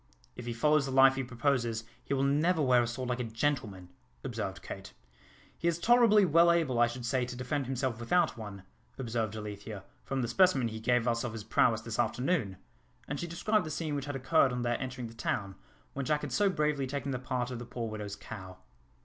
"If 0.35 0.47
he 0.47 0.53
follows 0.53 0.87
the 0.87 0.91
life 0.91 1.13
he 1.13 1.23
proposes, 1.23 1.83
he 2.03 2.15
will 2.15 2.23
never 2.23 2.59
wear 2.59 2.81
a 2.81 2.87
sword 2.87 3.09
like 3.09 3.19
a 3.19 3.23
gentleman," 3.23 3.89
observed 4.23 4.63
Kate. 4.63 4.93
"He 5.55 5.67
is 5.67 5.77
tolerably 5.77 6.25
well 6.25 6.51
able, 6.51 6.79
I 6.79 6.87
should 6.87 7.05
say, 7.05 7.23
to 7.23 7.35
defend 7.35 7.67
himself 7.67 7.99
without 7.99 8.35
one," 8.35 8.63
observed 8.97 9.35
Alethea, 9.35 9.83
"from 10.03 10.23
the 10.23 10.27
specimen 10.27 10.69
he 10.69 10.79
gave 10.79 11.07
us 11.07 11.23
of 11.23 11.33
his 11.33 11.43
prowess 11.43 11.81
this 11.81 11.99
afternoon," 11.99 12.57
and 13.07 13.19
she 13.19 13.27
described 13.27 13.63
the 13.63 13.69
scene 13.69 13.93
which 13.93 14.05
had 14.05 14.15
occurred 14.15 14.51
on 14.51 14.63
their 14.63 14.81
entering 14.81 15.05
the 15.05 15.13
town, 15.13 15.53
when 15.93 16.03
Jack 16.03 16.21
had 16.21 16.31
so 16.31 16.49
bravely 16.49 16.87
taken 16.87 17.11
the 17.11 17.19
part 17.19 17.51
of 17.51 17.59
the 17.59 17.65
poor 17.67 17.87
widow's 17.87 18.15
cow. 18.15 18.57